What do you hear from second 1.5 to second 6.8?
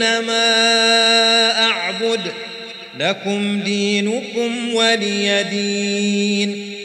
اعبد لكم دينكم ولي دين